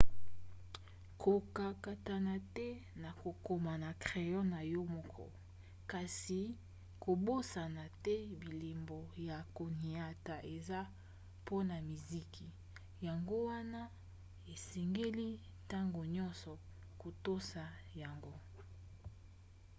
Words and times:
kokakatana 1.21 2.35
te 2.55 2.67
na 3.01 3.09
kokoma 3.21 3.73
na 3.83 3.89
crayon 4.03 4.47
na 4.53 4.61
yo 4.73 4.81
moko 4.95 5.25
kasi 5.91 6.41
kobosana 7.03 7.83
te 8.05 8.15
bilembo 8.41 8.99
ya 9.27 9.37
koniata 9.57 10.35
eza 10.55 10.81
mpona 11.41 11.75
miziki 11.89 12.47
yango 13.07 13.37
wana 13.49 13.81
esengeli 14.53 15.29
ntango 15.63 16.01
nyonso 16.15 16.51
kotosa 17.01 17.63
yango 18.01 18.35